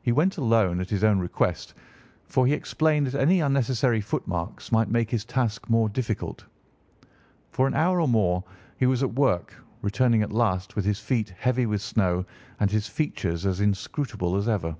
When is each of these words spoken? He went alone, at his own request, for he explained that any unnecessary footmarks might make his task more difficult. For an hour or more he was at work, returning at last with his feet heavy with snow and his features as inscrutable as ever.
He 0.00 0.12
went 0.12 0.38
alone, 0.38 0.80
at 0.80 0.88
his 0.88 1.04
own 1.04 1.18
request, 1.18 1.74
for 2.24 2.46
he 2.46 2.54
explained 2.54 3.08
that 3.08 3.20
any 3.20 3.40
unnecessary 3.40 4.00
footmarks 4.00 4.72
might 4.72 4.88
make 4.88 5.10
his 5.10 5.26
task 5.26 5.68
more 5.68 5.90
difficult. 5.90 6.46
For 7.50 7.66
an 7.66 7.74
hour 7.74 8.00
or 8.00 8.08
more 8.08 8.42
he 8.78 8.86
was 8.86 9.02
at 9.02 9.12
work, 9.12 9.54
returning 9.82 10.22
at 10.22 10.32
last 10.32 10.74
with 10.74 10.86
his 10.86 11.00
feet 11.00 11.34
heavy 11.38 11.66
with 11.66 11.82
snow 11.82 12.24
and 12.60 12.70
his 12.70 12.86
features 12.88 13.44
as 13.44 13.60
inscrutable 13.60 14.36
as 14.36 14.48
ever. 14.48 14.74